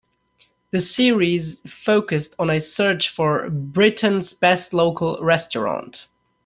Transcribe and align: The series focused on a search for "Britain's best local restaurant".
The 0.71 0.79
series 0.79 1.59
focused 1.67 2.33
on 2.39 2.49
a 2.49 2.59
search 2.59 3.09
for 3.09 3.47
"Britain's 3.51 4.33
best 4.33 4.73
local 4.73 5.19
restaurant". 5.21 6.07